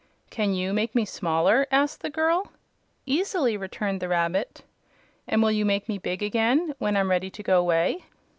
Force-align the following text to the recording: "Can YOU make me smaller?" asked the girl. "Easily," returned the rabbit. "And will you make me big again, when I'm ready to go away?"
"Can 0.31 0.55
YOU 0.55 0.73
make 0.73 0.95
me 0.95 1.05
smaller?" 1.05 1.67
asked 1.69 2.01
the 2.01 2.09
girl. 2.09 2.47
"Easily," 3.05 3.55
returned 3.55 3.99
the 4.01 4.07
rabbit. 4.07 4.63
"And 5.27 5.43
will 5.43 5.51
you 5.51 5.63
make 5.63 5.87
me 5.87 5.99
big 5.99 6.23
again, 6.23 6.73
when 6.79 6.97
I'm 6.97 7.11
ready 7.11 7.29
to 7.29 7.43
go 7.43 7.59
away?" 7.59 8.05